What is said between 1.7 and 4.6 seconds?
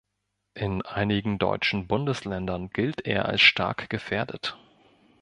Bundesländern gilt er als stark gefährdet.